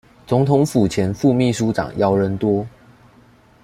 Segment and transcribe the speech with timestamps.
[0.25, 2.65] 總統府前副祕書長姚人多